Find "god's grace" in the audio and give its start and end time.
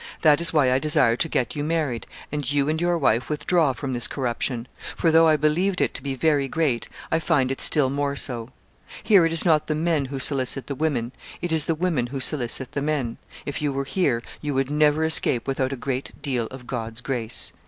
16.65-17.53